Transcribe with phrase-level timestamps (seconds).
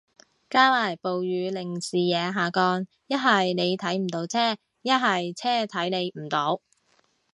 [0.49, 6.59] 加埋暴雨令視野下降，一係你睇唔到車，一係車睇你唔到